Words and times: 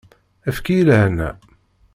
Efk-iyi 0.49 0.83
lehna! 0.87 1.29